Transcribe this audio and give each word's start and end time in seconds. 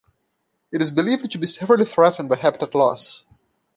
It 0.71 0.81
is 0.81 0.89
believed 0.89 1.29
to 1.29 1.37
be 1.37 1.45
severely 1.45 1.85
threatened 1.85 2.27
by 2.27 2.37
habitat 2.37 2.73
loss. 2.73 3.23